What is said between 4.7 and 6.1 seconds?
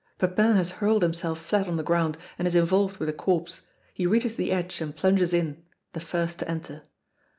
and plunges in the